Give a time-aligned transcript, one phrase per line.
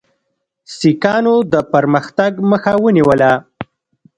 [0.77, 3.31] سیکهانو د پرمختګ مخه ونیوله.